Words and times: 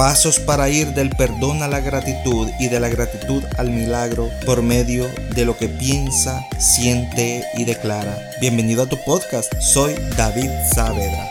Pasos 0.00 0.40
para 0.40 0.70
ir 0.70 0.94
del 0.94 1.10
perdón 1.10 1.62
a 1.62 1.68
la 1.68 1.80
gratitud 1.80 2.48
y 2.58 2.68
de 2.68 2.80
la 2.80 2.88
gratitud 2.88 3.44
al 3.58 3.68
milagro 3.68 4.30
por 4.46 4.62
medio 4.62 5.06
de 5.34 5.44
lo 5.44 5.58
que 5.58 5.68
piensa, 5.68 6.40
siente 6.58 7.44
y 7.54 7.66
declara. 7.66 8.16
Bienvenido 8.40 8.84
a 8.84 8.86
tu 8.86 8.96
podcast, 9.04 9.52
soy 9.60 9.92
David 10.16 10.48
Saavedra. 10.72 11.28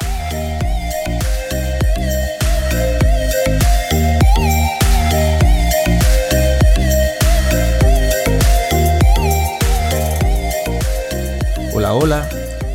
Hola, 11.73 11.95
hola. 11.95 12.29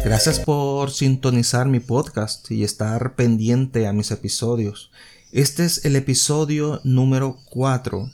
Gracias 0.04 0.40
por 0.40 0.90
sintonizar 0.90 1.66
mi 1.66 1.78
podcast 1.78 2.50
y 2.50 2.64
estar 2.64 3.14
pendiente 3.14 3.86
a 3.86 3.92
mis 3.92 4.10
episodios. 4.10 4.90
Este 5.34 5.64
es 5.64 5.84
el 5.84 5.96
episodio 5.96 6.80
número 6.84 7.40
4. 7.50 8.08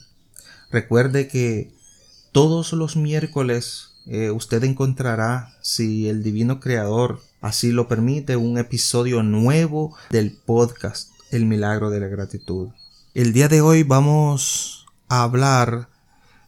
Recuerde 0.71 1.27
que 1.27 1.71
todos 2.31 2.73
los 2.73 2.95
miércoles 2.95 3.91
eh, 4.07 4.31
usted 4.31 4.63
encontrará, 4.63 5.55
si 5.61 6.09
el 6.09 6.23
Divino 6.23 6.59
Creador 6.59 7.21
así 7.39 7.71
lo 7.71 7.87
permite, 7.87 8.37
un 8.37 8.57
episodio 8.57 9.21
nuevo 9.21 9.95
del 10.09 10.31
podcast 10.31 11.11
El 11.29 11.45
Milagro 11.45 11.91
de 11.91 11.99
la 11.99 12.07
Gratitud. 12.07 12.69
El 13.13 13.33
día 13.33 13.47
de 13.47 13.61
hoy 13.61 13.83
vamos 13.83 14.87
a 15.07 15.21
hablar 15.21 15.89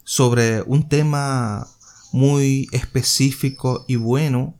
sobre 0.04 0.64
un 0.64 0.90
tema 0.90 1.68
muy 2.12 2.68
específico 2.72 3.86
y 3.88 3.98
bueno 3.98 4.56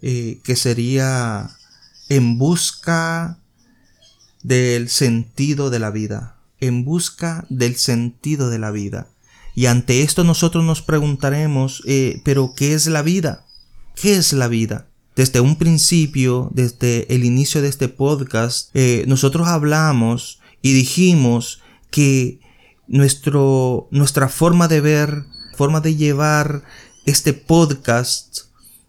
eh, 0.00 0.40
que 0.44 0.56
sería 0.56 1.50
en 2.08 2.38
busca 2.38 3.41
del 4.42 4.88
sentido 4.88 5.70
de 5.70 5.78
la 5.78 5.90
vida, 5.90 6.36
en 6.60 6.84
busca 6.84 7.46
del 7.48 7.76
sentido 7.76 8.50
de 8.50 8.58
la 8.58 8.70
vida. 8.70 9.08
Y 9.54 9.66
ante 9.66 10.02
esto 10.02 10.24
nosotros 10.24 10.64
nos 10.64 10.82
preguntaremos, 10.82 11.82
eh, 11.86 12.20
pero 12.24 12.54
¿qué 12.56 12.74
es 12.74 12.86
la 12.86 13.02
vida? 13.02 13.44
¿Qué 13.94 14.16
es 14.16 14.32
la 14.32 14.48
vida? 14.48 14.86
Desde 15.14 15.40
un 15.40 15.56
principio, 15.56 16.50
desde 16.54 17.12
el 17.14 17.24
inicio 17.24 17.60
de 17.60 17.68
este 17.68 17.88
podcast, 17.88 18.70
eh, 18.74 19.04
nosotros 19.06 19.46
hablamos 19.48 20.40
y 20.62 20.72
dijimos 20.72 21.60
que 21.90 22.40
nuestro, 22.88 23.88
nuestra 23.90 24.28
forma 24.28 24.68
de 24.68 24.80
ver, 24.80 25.24
forma 25.54 25.80
de 25.80 25.96
llevar 25.96 26.62
este 27.04 27.34
podcast 27.34 28.46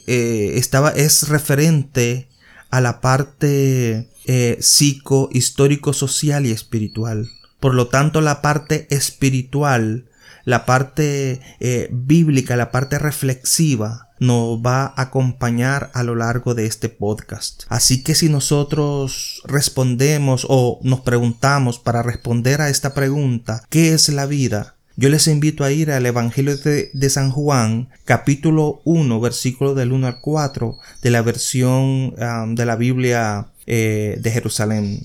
eh, 0.07 0.53
estaba, 0.55 0.91
es 0.91 1.27
referente 1.27 2.29
a 2.69 2.79
la 2.79 3.01
parte 3.01 4.09
eh, 4.25 4.57
psico, 4.61 5.29
histórico, 5.31 5.93
social 5.93 6.45
y 6.45 6.51
espiritual. 6.51 7.29
Por 7.59 7.73
lo 7.75 7.87
tanto, 7.87 8.21
la 8.21 8.41
parte 8.41 8.87
espiritual, 8.89 10.09
la 10.45 10.65
parte 10.65 11.41
eh, 11.59 11.89
bíblica, 11.91 12.55
la 12.55 12.71
parte 12.71 12.99
reflexiva, 12.99 14.09
nos 14.19 14.59
va 14.59 14.85
a 14.85 15.01
acompañar 15.01 15.91
a 15.93 16.03
lo 16.03 16.15
largo 16.15 16.55
de 16.55 16.65
este 16.65 16.89
podcast. 16.89 17.63
Así 17.67 18.03
que 18.03 18.15
si 18.15 18.29
nosotros 18.29 19.41
respondemos 19.45 20.45
o 20.49 20.79
nos 20.83 21.01
preguntamos 21.01 21.79
para 21.79 22.03
responder 22.03 22.61
a 22.61 22.69
esta 22.69 22.93
pregunta, 22.93 23.63
¿qué 23.69 23.93
es 23.93 24.09
la 24.09 24.25
vida? 24.25 24.72
Yo 24.95 25.09
les 25.09 25.27
invito 25.27 25.63
a 25.63 25.71
ir 25.71 25.89
al 25.89 26.05
Evangelio 26.05 26.55
de, 26.55 27.09
San 27.09 27.31
Juan, 27.31 27.89
capítulo 28.05 28.81
1, 28.85 29.19
versículo 29.19 29.73
del 29.73 29.91
1 29.91 30.05
al 30.05 30.21
4, 30.21 30.77
de 31.01 31.09
la 31.09 31.23
versión 31.23 32.13
de 32.55 32.65
la 32.65 32.75
Biblia 32.75 33.47
eh, 33.65 34.17
de 34.21 34.31
Jerusalén. 34.31 35.03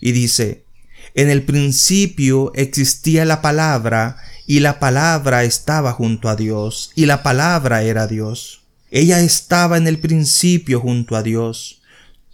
Y 0.00 0.10
dice, 0.10 0.64
en 1.14 1.30
el 1.30 1.44
principio 1.44 2.50
existía 2.56 3.24
la 3.24 3.42
palabra, 3.42 4.16
y 4.44 4.58
la 4.58 4.80
palabra 4.80 5.44
estaba 5.44 5.92
junto 5.92 6.28
a 6.28 6.34
Dios, 6.34 6.90
y 6.96 7.06
la 7.06 7.22
palabra 7.22 7.84
era 7.84 8.08
Dios. 8.08 8.62
Ella 8.90 9.20
estaba 9.20 9.76
en 9.76 9.86
el 9.86 10.00
principio 10.00 10.80
junto 10.80 11.14
a 11.14 11.22
Dios. 11.22 11.80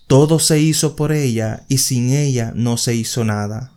Todo 0.06 0.38
se 0.38 0.58
hizo 0.58 0.96
por 0.96 1.12
ella, 1.12 1.64
y 1.68 1.78
sin 1.78 2.12
ella 2.12 2.52
no 2.54 2.78
se 2.78 2.94
hizo 2.94 3.24
nada. 3.24 3.72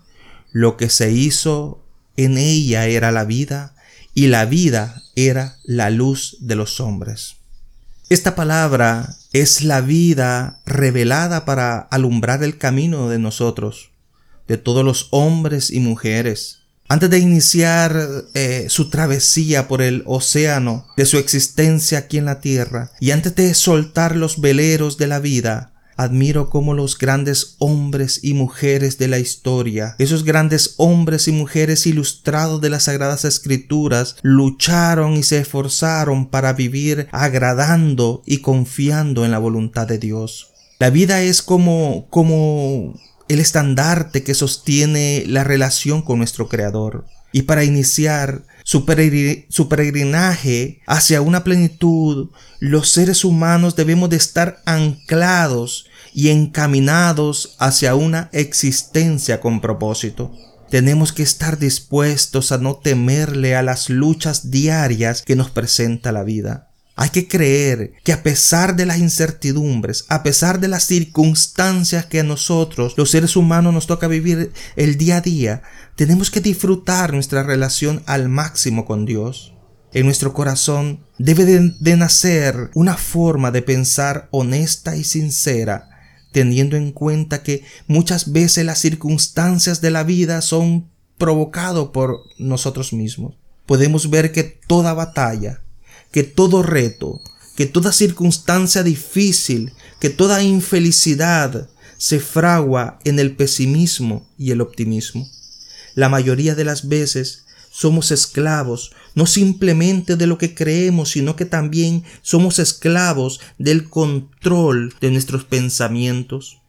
Lo 0.54 0.78
que 0.78 0.90
se 0.90 1.12
hizo 1.12 1.85
en 2.18 2.38
ella 2.38 2.88
era 2.88 3.12
la 3.12 3.26
vida 3.26 3.76
y 4.14 4.28
la 4.28 4.46
vida 4.46 5.04
era 5.16 5.58
la 5.64 5.90
luz 5.90 6.38
de 6.40 6.56
los 6.56 6.80
hombres. 6.80 7.36
Esta 8.10 8.36
palabra 8.36 9.16
es 9.34 9.64
la 9.64 9.82
vida 9.82 10.62
revelada 10.66 11.44
para 11.44 11.80
alumbrar 11.80 12.44
el 12.44 12.58
camino 12.58 13.10
de 13.10 13.20
nosotros, 13.20 13.92
de 14.48 14.58
todos 14.58 14.86
los 14.86 15.08
hombres 15.12 15.72
y 15.72 15.80
mujeres. 15.80 16.60
Antes 16.88 17.10
de 17.10 17.18
iniciar 17.18 18.26
eh, 18.36 18.68
su 18.70 18.92
travesía 18.92 19.68
por 19.68 19.82
el 19.82 20.04
océano 20.06 20.88
de 20.96 21.06
su 21.06 21.18
existencia 21.18 21.98
aquí 21.98 22.20
en 22.20 22.26
la 22.26 22.42
tierra, 22.42 22.92
y 23.00 23.10
antes 23.10 23.36
de 23.36 23.54
soltar 23.56 24.16
los 24.16 24.40
veleros 24.40 24.98
de 24.98 25.08
la 25.08 25.20
vida, 25.20 25.74
Admiro 25.98 26.50
cómo 26.50 26.74
los 26.74 26.98
grandes 26.98 27.56
hombres 27.60 28.20
y 28.22 28.34
mujeres 28.34 28.98
de 28.98 29.08
la 29.08 29.20
historia, 29.20 29.96
esos 29.98 30.24
grandes 30.24 30.76
hombres 30.78 31.28
y 31.28 31.32
mujeres 31.32 31.88
ilustrados 31.88 32.60
de 32.62 32.70
las 32.70 32.84
sagradas 32.84 33.24
escrituras, 33.24 34.18
lucharon 34.22 35.14
y 35.14 35.24
se 35.24 35.40
esforzaron 35.40 36.28
para 36.28 36.54
vivir 36.54 37.08
agradando 37.12 38.24
y 38.26 38.40
confiando 38.40 39.24
en 39.24 39.32
la 39.32 39.40
voluntad 39.40 39.88
de 39.88 39.98
Dios. 39.98 40.52
La 40.80 40.90
vida 40.90 41.22
es 41.22 41.42
como 41.42 42.08
como 42.10 42.94
el 43.28 43.40
estandarte 43.40 44.24
que 44.24 44.34
sostiene 44.34 45.24
la 45.28 45.44
relación 45.44 46.02
con 46.02 46.20
nuestro 46.20 46.48
Creador. 46.48 47.06
Y 47.36 47.42
para 47.42 47.66
iniciar 47.66 48.46
su, 48.64 48.86
peregrinaje 48.86 50.80
hacia 50.88 51.22
una 51.22 51.44
plenitud, 51.44 52.30
los 52.62 52.90
seres 52.90 53.26
humanos 53.26 53.76
debemos 53.76 54.10
de 54.10 54.16
estar 54.16 54.62
anclados 54.66 55.90
y 56.14 56.30
encaminados 56.30 57.58
hacia 57.60 57.94
una 57.96 58.30
existencia 58.32 59.42
con 59.42 59.60
propósito. 59.60 60.32
Tenemos 60.70 61.12
que 61.12 61.24
estar 61.24 61.60
dispuestos 61.60 62.54
a 62.54 62.58
no 62.58 62.78
temerle 62.78 63.58
a 63.58 63.64
las 63.64 63.90
luchas 63.90 64.50
diarias 64.50 65.22
que 65.22 65.36
nos 65.36 65.50
presenta 65.50 66.14
la 66.14 66.24
vida. 66.24 66.70
Hay 66.98 67.10
que 67.10 67.28
creer 67.28 67.92
que 68.04 68.14
a 68.14 68.24
pesar 68.24 68.78
de 68.78 68.86
las 68.86 69.00
incertidumbres, 69.00 70.06
a 70.08 70.24
pesar 70.24 70.62
de 70.62 70.70
las 70.70 70.86
circunstancias 70.86 72.06
que 72.06 72.22
a 72.22 72.24
nosotros, 72.24 72.94
los 72.96 73.12
seres 73.12 73.36
humanos, 73.36 73.74
nos 73.74 73.86
toca 73.86 74.08
vivir 74.08 74.54
el 74.78 74.98
día 74.98 75.18
a 75.18 75.22
día, 75.22 75.62
tenemos 75.98 76.32
que 76.32 76.40
disfrutar 76.40 77.12
nuestra 77.14 77.44
relación 77.44 78.02
al 78.06 78.30
máximo 78.30 78.86
con 78.86 79.06
Dios. 79.06 79.54
En 79.92 80.06
nuestro 80.06 80.34
corazón 80.34 81.06
debe 81.18 81.46
de, 81.46 81.98
nacer 81.98 82.70
una 82.74 82.96
forma 82.96 83.52
de 83.52 83.62
pensar 83.62 84.30
honesta 84.32 84.96
y 84.96 85.04
sincera, 85.04 85.90
teniendo 86.32 86.78
en 86.78 86.92
cuenta 86.92 87.44
que 87.44 87.64
muchas 87.88 88.32
veces 88.32 88.66
las 88.66 88.80
circunstancias 88.80 89.82
de 89.82 89.92
la 89.92 90.04
vida 90.04 90.42
son 90.42 90.90
provocadas 91.18 91.88
por 91.94 92.24
nosotros 92.38 92.94
mismos. 92.94 93.36
Podemos 93.66 94.10
ver 94.10 94.32
que 94.32 94.44
toda 94.44 94.94
batalla, 94.94 95.62
que 96.16 96.24
todo 96.24 96.64
reto, 96.64 97.22
que 97.58 97.66
toda 97.66 97.92
circunstancia 97.92 98.84
difícil, 98.84 99.74
que 100.00 100.10
toda 100.10 100.42
infelicidad 100.42 101.70
se 101.98 102.22
fragua 102.22 103.00
en 103.04 103.20
el 103.20 103.36
pesimismo 103.36 104.26
y 104.38 104.52
el 104.52 104.62
optimismo. 104.62 105.30
La 105.94 106.08
mayoría 106.08 106.56
de 106.56 106.64
las 106.64 106.88
veces 106.88 107.44
somos 107.70 108.12
esclavos 108.12 108.94
no 109.14 109.26
simplemente 109.26 110.16
de 110.16 110.26
lo 110.26 110.38
que 110.38 110.56
creemos, 110.56 111.10
sino 111.12 111.36
que 111.36 111.44
también 111.44 112.06
somos 112.22 112.60
esclavos 112.60 113.42
del 113.58 113.90
control 113.90 114.96
de 115.02 115.12
nuestros 115.12 115.44
pensamientos. 115.44 116.62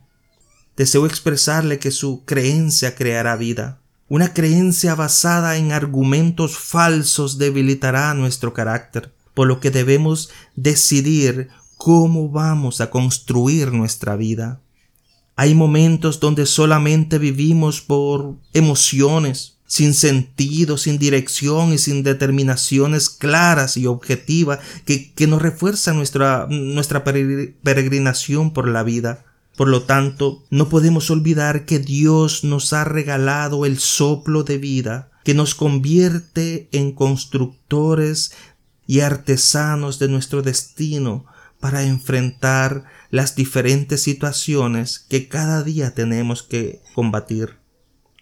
Deseo 0.77 1.07
expresarle 1.07 1.79
que 1.79 1.93
su 1.93 2.25
creencia 2.25 2.97
creará 2.97 3.37
vida. 3.37 3.81
Una 4.09 4.35
creencia 4.35 4.97
basada 4.97 5.57
en 5.57 5.71
argumentos 5.71 6.59
falsos 6.59 7.39
debilitará 7.39 8.13
nuestro 8.13 8.53
carácter 8.53 9.15
por 9.37 9.47
lo 9.47 9.61
que 9.61 9.71
debemos 9.71 10.31
decidir 10.55 11.50
cómo 11.77 12.31
vamos 12.31 12.81
a 12.81 12.88
construir 12.88 13.71
nuestra 13.71 14.17
vida. 14.17 14.62
Hay 15.37 15.55
momentos 15.55 16.21
donde 16.21 16.47
solamente 16.47 17.19
vivimos 17.19 17.83
por 17.83 18.37
emociones, 18.55 19.59
sin 19.67 19.93
sentido, 19.93 20.79
sin 20.79 20.97
dirección 20.97 21.75
y 21.75 21.77
sin 21.79 22.03
determinaciones 22.03 23.11
claras 23.11 23.77
y 23.77 23.87
objetivas 23.87 24.61
que, 24.87 25.12
que 25.12 25.27
nos 25.27 25.43
refuerzan 25.43 25.97
nuestra, 25.97 26.47
nuestra 26.49 27.05
peregrinación 27.05 28.55
por 28.55 28.67
la 28.67 28.85
vida. 28.85 29.27
Por 29.55 29.69
lo 29.69 29.83
tanto, 29.83 30.44
no 30.49 30.71
podemos 30.71 31.11
olvidar 31.11 31.67
que 31.67 31.79
Dios 31.79 32.43
nos 32.43 32.73
ha 32.73 32.85
regalado 32.85 33.67
el 33.67 33.79
soplo 33.81 34.44
de 34.44 34.56
vida, 34.56 35.11
que 35.25 35.35
nos 35.35 35.55
convierte 35.55 36.71
en 36.73 36.93
constructores 36.93 38.33
y 38.87 39.00
artesanos 39.00 39.99
de 39.99 40.09
nuestro 40.09 40.43
destino 40.43 41.27
para 41.61 41.83
enfrentar 41.85 42.85
las 43.11 43.35
diferentes 43.35 44.03
situaciones 44.03 44.99
que 44.99 45.29
cada 45.29 45.62
día 45.62 45.94
tenemos 45.94 46.43
que 46.43 46.83
combatir 46.94 47.59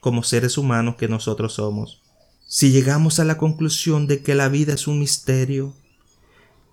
como 0.00 0.22
seres 0.22 0.58
humanos 0.58 0.96
que 0.96 1.08
nosotros 1.08 1.54
somos. 1.54 2.02
Si 2.46 2.70
llegamos 2.70 3.20
a 3.20 3.24
la 3.24 3.38
conclusión 3.38 4.06
de 4.06 4.22
que 4.22 4.34
la 4.34 4.48
vida 4.48 4.74
es 4.74 4.86
un 4.86 4.98
misterio 4.98 5.74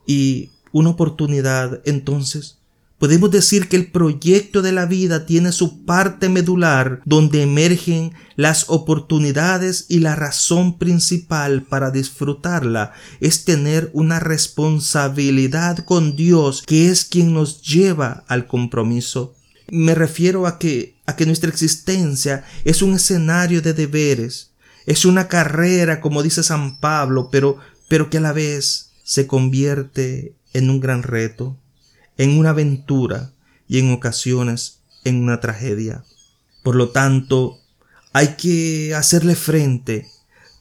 y 0.05 0.51
una 0.71 0.91
oportunidad, 0.91 1.81
entonces 1.85 2.60
Podemos 3.01 3.31
decir 3.31 3.67
que 3.67 3.77
el 3.77 3.87
proyecto 3.87 4.61
de 4.61 4.71
la 4.71 4.85
vida 4.85 5.25
tiene 5.25 5.51
su 5.51 5.85
parte 5.85 6.29
medular 6.29 7.01
donde 7.03 7.41
emergen 7.41 8.13
las 8.35 8.65
oportunidades 8.67 9.87
y 9.89 10.01
la 10.01 10.15
razón 10.15 10.77
principal 10.77 11.63
para 11.63 11.89
disfrutarla. 11.89 12.93
Es 13.19 13.43
tener 13.43 13.89
una 13.93 14.19
responsabilidad 14.19 15.83
con 15.83 16.15
Dios 16.15 16.61
que 16.61 16.89
es 16.89 17.03
quien 17.03 17.33
nos 17.33 17.63
lleva 17.63 18.23
al 18.27 18.45
compromiso. 18.45 19.33
Me 19.71 19.95
refiero 19.95 20.45
a 20.45 20.59
que, 20.59 20.93
a 21.07 21.15
que 21.15 21.25
nuestra 21.25 21.49
existencia 21.49 22.45
es 22.65 22.83
un 22.83 22.93
escenario 22.93 23.63
de 23.63 23.73
deberes, 23.73 24.51
es 24.85 25.05
una 25.05 25.27
carrera 25.27 26.01
como 26.01 26.21
dice 26.21 26.43
San 26.43 26.79
Pablo, 26.79 27.29
pero, 27.31 27.57
pero 27.87 28.11
que 28.11 28.19
a 28.19 28.21
la 28.21 28.31
vez 28.31 28.91
se 29.03 29.25
convierte 29.25 30.35
en 30.53 30.69
un 30.69 30.79
gran 30.79 31.01
reto 31.01 31.57
en 32.17 32.37
una 32.37 32.51
aventura 32.51 33.31
y 33.67 33.79
en 33.79 33.91
ocasiones 33.91 34.79
en 35.03 35.23
una 35.23 35.39
tragedia. 35.39 36.03
Por 36.63 36.75
lo 36.75 36.89
tanto, 36.89 37.59
hay 38.13 38.35
que 38.35 38.93
hacerle 38.95 39.35
frente 39.35 40.07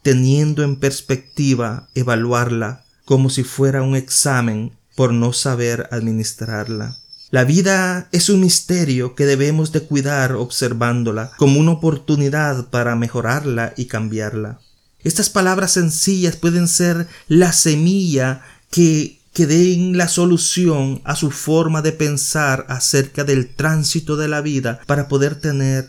teniendo 0.03 0.63
en 0.63 0.77
perspectiva 0.77 1.89
evaluarla 1.95 2.85
como 3.05 3.29
si 3.29 3.45
fuera 3.45 3.83
un 3.83 3.97
examen 3.97 4.73
por 4.97 5.13
no 5.13 5.33
saber 5.33 5.89
administrarla. 5.91 6.97
La 7.31 7.45
vida 7.45 8.09
es 8.13 8.29
un 8.29 8.41
misterio 8.41 9.15
que 9.15 9.25
debemos 9.25 9.73
de 9.73 9.83
cuidar 9.83 10.33
observándola 10.33 11.31
como 11.37 11.61
una 11.61 11.73
oportunidad 11.73 12.71
para 12.71 12.97
mejorarla 12.97 13.73
y 13.77 13.87
cambiarla. 13.87 14.61
Estas 15.03 15.31
palabras 15.31 15.73
sencillas 15.73 16.37
pueden 16.37 16.67
ser 16.67 17.07
la 17.29 17.53
semilla 17.53 18.43
que 18.71 19.20
que 19.33 19.47
den 19.47 19.97
la 19.97 20.09
solución 20.09 21.01
a 21.05 21.15
su 21.15 21.31
forma 21.31 21.83
de 21.83 21.93
pensar 21.93 22.67
acerca 22.69 23.25
del 23.25 23.55
tránsito 23.55 24.17
de 24.17 24.29
la 24.29 24.41
vida 24.41 24.81
para 24.87 25.09
poder 25.09 25.37
tener 25.37 25.89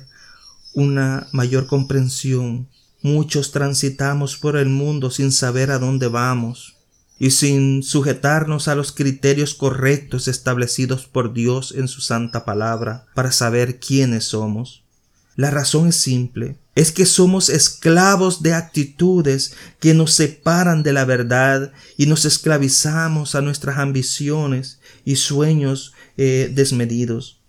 una 0.73 1.27
mayor 1.31 1.67
comprensión. 1.67 2.67
Muchos 3.01 3.51
transitamos 3.51 4.37
por 4.37 4.57
el 4.57 4.69
mundo 4.69 5.09
sin 5.09 5.31
saber 5.31 5.71
a 5.71 5.79
dónde 5.79 6.07
vamos 6.07 6.77
y 7.17 7.31
sin 7.31 7.83
sujetarnos 7.83 8.67
a 8.67 8.75
los 8.75 8.91
criterios 8.91 9.53
correctos 9.53 10.27
establecidos 10.27 11.05
por 11.05 11.33
Dios 11.33 11.73
en 11.75 11.87
su 11.87 12.01
santa 12.01 12.45
palabra 12.45 13.05
para 13.13 13.31
saber 13.31 13.79
quiénes 13.79 14.25
somos. 14.25 14.83
La 15.35 15.49
razón 15.49 15.87
es 15.87 15.95
simple, 15.95 16.57
es 16.81 16.91
que 16.91 17.05
somos 17.05 17.49
esclavos 17.49 18.41
de 18.41 18.55
actitudes 18.55 19.53
que 19.79 19.93
nos 19.93 20.13
separan 20.13 20.81
de 20.81 20.93
la 20.93 21.05
verdad 21.05 21.73
y 21.95 22.07
nos 22.07 22.25
esclavizamos 22.25 23.35
a 23.35 23.41
nuestras 23.41 23.77
ambiciones 23.77 24.79
y 25.05 25.17
sueños 25.17 25.93
eh, 26.17 26.51
desmedidos. 26.51 27.39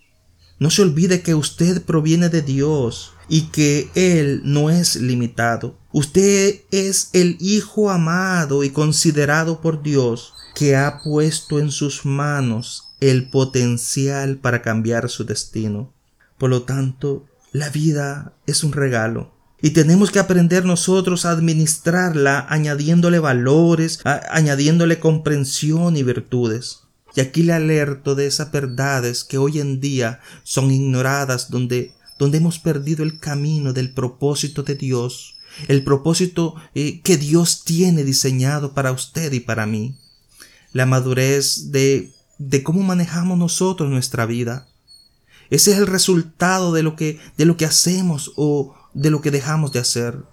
No 0.58 0.68
se 0.68 0.82
olvide 0.82 1.22
que 1.22 1.34
usted 1.34 1.80
proviene 1.80 2.28
de 2.28 2.42
Dios 2.42 3.14
y 3.26 3.44
que 3.44 3.90
Él 3.94 4.42
no 4.44 4.68
es 4.68 4.96
limitado. 4.96 5.78
Usted 5.92 6.60
es 6.70 7.08
el 7.14 7.38
Hijo 7.40 7.88
amado 7.88 8.64
y 8.64 8.68
considerado 8.68 9.62
por 9.62 9.82
Dios 9.82 10.34
que 10.54 10.76
ha 10.76 11.00
puesto 11.02 11.58
en 11.58 11.70
sus 11.70 12.04
manos 12.04 12.90
el 13.00 13.30
potencial 13.30 14.36
para 14.36 14.60
cambiar 14.60 15.08
su 15.08 15.24
destino. 15.24 15.94
Por 16.36 16.50
lo 16.50 16.64
tanto, 16.64 17.24
la 17.52 17.68
vida 17.68 18.32
es 18.46 18.64
un 18.64 18.72
regalo 18.72 19.32
y 19.64 19.70
tenemos 19.70 20.10
que 20.10 20.18
aprender 20.18 20.64
nosotros 20.64 21.24
a 21.24 21.30
administrarla 21.30 22.46
añadiéndole 22.48 23.20
valores, 23.20 24.00
añadiéndole 24.04 24.98
comprensión 24.98 25.96
y 25.96 26.02
virtudes. 26.02 26.80
Y 27.14 27.20
aquí 27.20 27.44
le 27.44 27.52
alerto 27.52 28.16
de 28.16 28.26
esas 28.26 28.50
verdades 28.50 29.22
que 29.22 29.38
hoy 29.38 29.60
en 29.60 29.80
día 29.80 30.18
son 30.42 30.72
ignoradas 30.72 31.48
donde, 31.48 31.92
donde 32.18 32.38
hemos 32.38 32.58
perdido 32.58 33.04
el 33.04 33.20
camino 33.20 33.72
del 33.72 33.94
propósito 33.94 34.64
de 34.64 34.74
Dios, 34.74 35.36
el 35.68 35.84
propósito 35.84 36.56
eh, 36.74 37.00
que 37.02 37.16
Dios 37.16 37.62
tiene 37.64 38.02
diseñado 38.02 38.74
para 38.74 38.90
usted 38.90 39.32
y 39.32 39.40
para 39.40 39.66
mí. 39.66 39.94
La 40.72 40.86
madurez 40.86 41.70
de, 41.70 42.10
de 42.38 42.64
cómo 42.64 42.82
manejamos 42.82 43.38
nosotros 43.38 43.88
nuestra 43.90 44.26
vida 44.26 44.66
ese 45.52 45.72
es 45.72 45.78
el 45.78 45.86
resultado 45.86 46.72
de 46.72 46.82
lo 46.82 46.96
que, 46.96 47.20
de 47.36 47.44
lo 47.44 47.58
que 47.58 47.66
hacemos 47.66 48.32
o 48.36 48.74
de 48.94 49.10
lo 49.10 49.20
que 49.20 49.30
dejamos 49.30 49.70
de 49.72 49.80
hacer. 49.80 50.24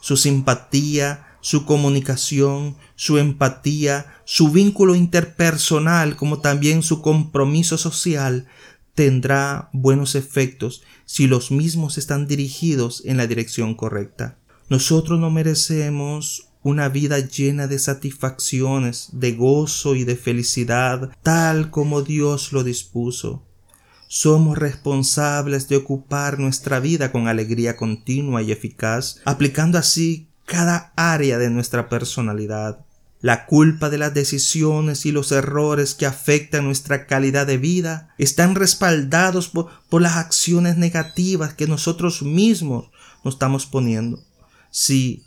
Su 0.00 0.16
simpatía, 0.16 1.36
su 1.42 1.66
comunicación, 1.66 2.76
su 2.94 3.18
empatía, 3.18 4.14
su 4.24 4.50
vínculo 4.50 4.94
interpersonal, 4.94 6.16
como 6.16 6.40
también 6.40 6.82
su 6.82 7.02
compromiso 7.02 7.76
social, 7.76 8.46
tendrá 8.94 9.68
buenos 9.74 10.14
efectos 10.14 10.82
si 11.04 11.26
los 11.26 11.50
mismos 11.50 11.98
están 11.98 12.26
dirigidos 12.26 13.02
en 13.04 13.18
la 13.18 13.26
dirección 13.26 13.74
correcta. 13.74 14.38
Nosotros 14.70 15.20
no 15.20 15.30
merecemos 15.30 16.48
una 16.62 16.88
vida 16.88 17.18
llena 17.20 17.66
de 17.66 17.78
satisfacciones, 17.78 19.10
de 19.12 19.32
gozo 19.32 19.94
y 19.94 20.04
de 20.04 20.16
felicidad, 20.16 21.10
tal 21.22 21.70
como 21.70 22.00
Dios 22.00 22.52
lo 22.52 22.64
dispuso. 22.64 23.45
Somos 24.08 24.56
responsables 24.56 25.68
de 25.68 25.76
ocupar 25.76 26.38
nuestra 26.38 26.78
vida 26.80 27.10
con 27.10 27.26
alegría 27.26 27.76
continua 27.76 28.42
y 28.42 28.52
eficaz, 28.52 29.20
aplicando 29.24 29.78
así 29.78 30.28
cada 30.44 30.92
área 30.96 31.38
de 31.38 31.50
nuestra 31.50 31.88
personalidad. 31.88 32.86
La 33.20 33.46
culpa 33.46 33.90
de 33.90 33.98
las 33.98 34.14
decisiones 34.14 35.06
y 35.06 35.12
los 35.12 35.32
errores 35.32 35.94
que 35.94 36.06
afectan 36.06 36.64
nuestra 36.64 37.06
calidad 37.06 37.46
de 37.46 37.58
vida 37.58 38.14
están 38.18 38.54
respaldados 38.54 39.48
por, 39.48 39.70
las 40.00 40.16
acciones 40.16 40.76
negativas 40.76 41.54
que 41.54 41.66
nosotros 41.66 42.22
mismos 42.22 42.90
nos 43.24 43.34
estamos 43.34 43.66
poniendo. 43.66 44.22
Sí, 44.70 45.24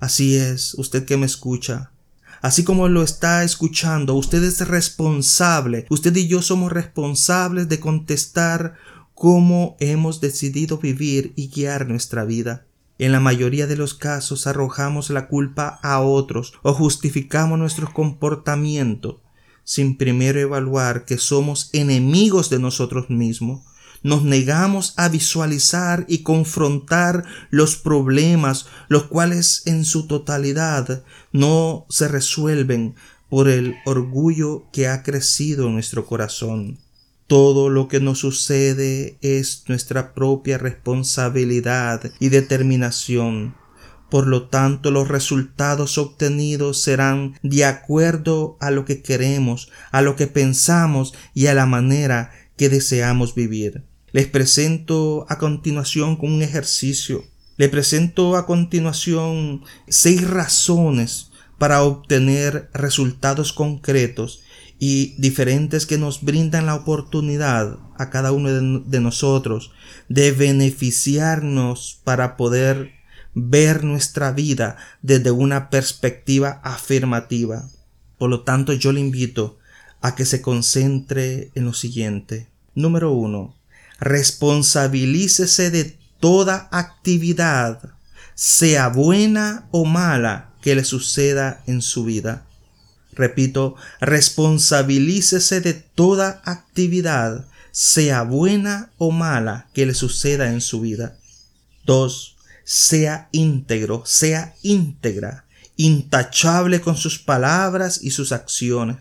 así 0.00 0.36
es, 0.36 0.74
usted 0.74 1.04
que 1.04 1.16
me 1.16 1.26
escucha, 1.26 1.92
así 2.42 2.64
como 2.64 2.88
lo 2.88 3.02
está 3.02 3.44
escuchando, 3.44 4.14
usted 4.14 4.42
es 4.42 4.66
responsable, 4.66 5.86
usted 5.90 6.14
y 6.16 6.28
yo 6.28 6.42
somos 6.42 6.72
responsables 6.72 7.68
de 7.68 7.80
contestar 7.80 8.74
cómo 9.14 9.76
hemos 9.80 10.20
decidido 10.20 10.78
vivir 10.78 11.32
y 11.36 11.48
guiar 11.48 11.88
nuestra 11.88 12.24
vida. 12.24 12.66
En 12.98 13.12
la 13.12 13.20
mayoría 13.20 13.66
de 13.66 13.76
los 13.76 13.94
casos 13.94 14.46
arrojamos 14.46 15.10
la 15.10 15.28
culpa 15.28 15.78
a 15.82 16.00
otros 16.00 16.54
o 16.62 16.74
justificamos 16.74 17.58
nuestro 17.58 17.92
comportamiento 17.92 19.20
sin 19.68 19.98
primero 19.98 20.40
evaluar 20.40 21.04
que 21.04 21.18
somos 21.18 21.68
enemigos 21.74 22.48
de 22.48 22.58
nosotros 22.58 23.10
mismos 23.10 23.66
nos 24.02 24.24
negamos 24.24 24.94
a 24.96 25.08
visualizar 25.08 26.04
y 26.08 26.22
confrontar 26.22 27.24
los 27.50 27.76
problemas, 27.76 28.66
los 28.88 29.04
cuales 29.04 29.62
en 29.66 29.84
su 29.84 30.06
totalidad 30.06 31.02
no 31.32 31.86
se 31.88 32.08
resuelven 32.08 32.94
por 33.28 33.48
el 33.48 33.76
orgullo 33.84 34.64
que 34.72 34.88
ha 34.88 35.02
crecido 35.02 35.66
en 35.66 35.74
nuestro 35.74 36.06
corazón. 36.06 36.78
Todo 37.26 37.68
lo 37.68 37.88
que 37.88 38.00
nos 38.00 38.20
sucede 38.20 39.18
es 39.20 39.64
nuestra 39.68 40.14
propia 40.14 40.56
responsabilidad 40.56 42.10
y 42.20 42.30
determinación. 42.30 43.54
Por 44.08 44.26
lo 44.26 44.48
tanto, 44.48 44.90
los 44.90 45.08
resultados 45.08 45.98
obtenidos 45.98 46.80
serán 46.80 47.34
de 47.42 47.66
acuerdo 47.66 48.56
a 48.60 48.70
lo 48.70 48.86
que 48.86 49.02
queremos, 49.02 49.70
a 49.92 50.00
lo 50.00 50.16
que 50.16 50.26
pensamos 50.26 51.12
y 51.34 51.48
a 51.48 51.54
la 51.54 51.66
manera 51.66 52.32
que 52.58 52.68
deseamos 52.68 53.34
vivir. 53.34 53.84
Les 54.12 54.26
presento 54.26 55.24
a 55.30 55.38
continuación 55.38 56.16
con 56.16 56.32
un 56.32 56.42
ejercicio. 56.42 57.24
Les 57.56 57.70
presento 57.70 58.36
a 58.36 58.44
continuación 58.44 59.62
seis 59.88 60.28
razones 60.28 61.30
para 61.56 61.82
obtener 61.82 62.70
resultados 62.72 63.52
concretos 63.52 64.42
y 64.78 65.14
diferentes 65.18 65.86
que 65.86 65.98
nos 65.98 66.22
brindan 66.22 66.66
la 66.66 66.76
oportunidad 66.76 67.78
a 67.96 68.10
cada 68.10 68.32
uno 68.32 68.50
de, 68.50 69.00
nosotros 69.00 69.72
de 70.08 70.30
beneficiarnos 70.30 72.00
para 72.04 72.36
poder 72.36 72.92
ver 73.34 73.84
nuestra 73.84 74.30
vida 74.32 74.76
desde 75.02 75.32
una 75.32 75.68
perspectiva 75.68 76.60
afirmativa. 76.62 77.68
Por 78.18 78.30
lo 78.30 78.42
tanto, 78.42 78.72
yo 78.72 78.92
le 78.92 79.00
invito 79.00 79.57
a 80.00 80.14
que 80.14 80.24
se 80.24 80.40
concentre 80.40 81.50
en 81.54 81.64
lo 81.64 81.74
siguiente. 81.74 82.48
Número 82.74 83.12
uno, 83.12 83.54
responsabilícese 84.00 85.70
de 85.70 85.96
toda 86.20 86.68
actividad, 86.70 87.90
sea 88.34 88.88
buena 88.88 89.68
o 89.70 89.84
mala, 89.84 90.54
que 90.62 90.74
le 90.74 90.84
suceda 90.84 91.62
en 91.66 91.82
su 91.82 92.04
vida. 92.04 92.46
Repito, 93.12 93.74
responsabilícese 94.00 95.60
de 95.60 95.74
toda 95.74 96.40
actividad, 96.44 97.46
sea 97.72 98.22
buena 98.22 98.92
o 98.96 99.10
mala, 99.10 99.68
que 99.74 99.86
le 99.86 99.94
suceda 99.94 100.52
en 100.52 100.60
su 100.60 100.80
vida. 100.80 101.16
2. 101.84 102.36
Sea 102.64 103.28
íntegro, 103.32 104.04
sea 104.06 104.54
íntegra, 104.62 105.46
intachable 105.76 106.80
con 106.80 106.96
sus 106.96 107.18
palabras 107.18 108.00
y 108.02 108.10
sus 108.10 108.30
acciones. 108.30 108.98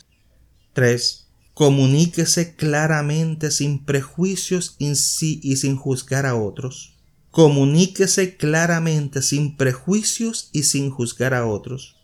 3. 0.78 1.26
Comuníquese 1.56 2.56
claramente 2.56 3.50
sin 3.50 3.84
prejuicios 3.84 4.76
en 4.78 4.96
sí 4.96 5.40
y 5.42 5.56
sin 5.56 5.76
juzgar 5.76 6.28
a 6.28 6.36
otros. 6.36 6.94
Comuníquese 7.32 8.38
claramente 8.38 9.24
sin 9.24 9.58
prejuicios 9.58 10.52
y 10.54 10.62
sin 10.62 10.92
juzgar 10.92 11.34
a 11.34 11.48
otros. 11.48 11.96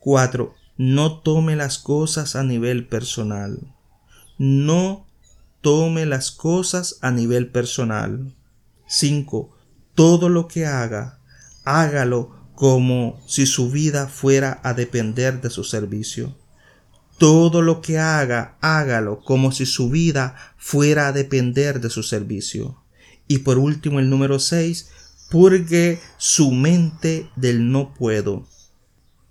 4. 0.00 0.52
No 0.76 1.20
tome 1.20 1.54
las 1.54 1.78
cosas 1.78 2.34
a 2.34 2.42
nivel 2.42 2.88
personal. 2.88 3.60
No 4.38 5.06
tome 5.60 6.04
las 6.04 6.32
cosas 6.32 6.98
a 7.02 7.12
nivel 7.12 7.52
personal. 7.52 8.34
5. 8.88 9.56
Todo 9.94 10.28
lo 10.28 10.48
que 10.48 10.66
haga, 10.66 11.20
hágalo 11.64 12.34
como 12.56 13.20
si 13.28 13.46
su 13.46 13.70
vida 13.70 14.08
fuera 14.08 14.60
a 14.64 14.74
depender 14.74 15.40
de 15.40 15.50
su 15.50 15.62
servicio. 15.62 16.34
Todo 17.18 17.62
lo 17.62 17.80
que 17.80 17.98
haga, 17.98 18.56
hágalo 18.60 19.20
como 19.20 19.52
si 19.52 19.64
su 19.64 19.90
vida 19.90 20.36
fuera 20.56 21.08
a 21.08 21.12
depender 21.12 21.80
de 21.80 21.90
su 21.90 22.02
servicio. 22.02 22.82
Y 23.26 23.38
por 23.38 23.58
último, 23.58 23.98
el 24.00 24.10
número 24.10 24.38
6, 24.38 24.90
purgue 25.30 26.00
su 26.18 26.52
mente 26.52 27.30
del 27.36 27.70
no 27.70 27.94
puedo. 27.94 28.46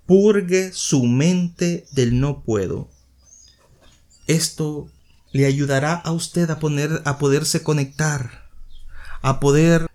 Purgue 0.06 0.72
su 0.74 1.04
mente 1.06 1.86
del 1.92 2.20
no 2.20 2.44
puedo. 2.44 2.89
Esto 4.27 4.88
le 5.32 5.46
ayudará 5.46 5.94
a 5.94 6.12
usted 6.12 6.50
a, 6.50 6.60
poner, 6.60 7.01
a 7.06 7.18
poderse 7.18 7.62
conectar, 7.62 8.50
a 9.22 9.39
poder 9.39 9.88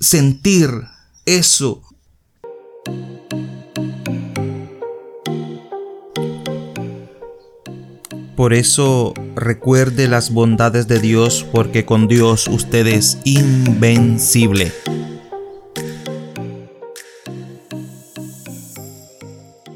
sentir 0.00 0.70
eso 1.26 1.82
Por 8.38 8.54
eso 8.54 9.14
recuerde 9.34 10.06
las 10.06 10.32
bondades 10.32 10.86
de 10.86 11.00
Dios 11.00 11.44
porque 11.50 11.84
con 11.84 12.06
Dios 12.06 12.46
usted 12.46 12.86
es 12.86 13.18
invencible. 13.24 14.70